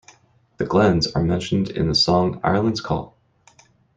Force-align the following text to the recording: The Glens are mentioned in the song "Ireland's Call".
The 0.57 0.65
Glens 0.65 1.05
are 1.13 1.21
mentioned 1.21 1.69
in 1.69 1.87
the 1.87 1.93
song 1.93 2.39
"Ireland's 2.43 2.81
Call". 2.81 3.15